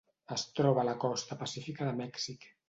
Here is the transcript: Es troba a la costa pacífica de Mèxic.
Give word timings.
Es 0.35 0.45
troba 0.59 0.81
a 0.83 0.85
la 0.87 0.95
costa 1.03 1.37
pacífica 1.43 1.91
de 1.91 1.93
Mèxic. 2.01 2.51